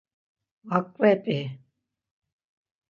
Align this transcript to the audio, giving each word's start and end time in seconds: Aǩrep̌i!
Aǩrep̌i! 0.77 1.39